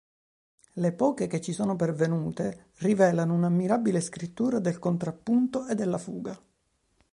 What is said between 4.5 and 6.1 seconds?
del contrappunto e della